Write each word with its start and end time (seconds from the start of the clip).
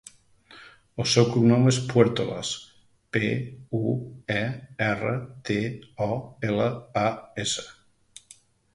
El 1.03 1.07
seu 1.11 1.27
cognom 1.35 1.67
és 1.71 1.77
Puertolas: 1.91 2.55
pe, 3.17 3.31
u, 3.83 3.93
e, 4.39 4.41
erra, 4.89 5.15
te, 5.51 5.61
o, 6.11 6.13
ela, 6.53 6.71
a, 7.07 7.09
essa. 7.47 7.73